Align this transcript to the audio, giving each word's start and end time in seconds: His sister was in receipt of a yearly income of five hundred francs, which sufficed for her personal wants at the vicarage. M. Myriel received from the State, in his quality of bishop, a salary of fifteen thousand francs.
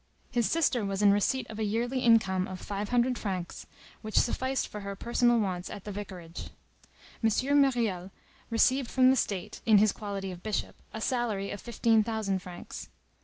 His 0.31 0.49
sister 0.49 0.83
was 0.83 1.03
in 1.03 1.11
receipt 1.11 1.47
of 1.47 1.59
a 1.59 1.63
yearly 1.63 1.99
income 1.99 2.47
of 2.47 2.59
five 2.59 2.89
hundred 2.89 3.19
francs, 3.19 3.67
which 4.01 4.17
sufficed 4.17 4.67
for 4.67 4.79
her 4.79 4.95
personal 4.95 5.39
wants 5.39 5.69
at 5.69 5.83
the 5.83 5.91
vicarage. 5.91 6.45
M. 7.23 7.29
Myriel 7.61 8.09
received 8.49 8.89
from 8.89 9.11
the 9.11 9.15
State, 9.15 9.61
in 9.63 9.77
his 9.77 9.91
quality 9.91 10.31
of 10.31 10.41
bishop, 10.41 10.75
a 10.91 11.01
salary 11.01 11.51
of 11.51 11.61
fifteen 11.61 12.03
thousand 12.03 12.39
francs. 12.39 12.89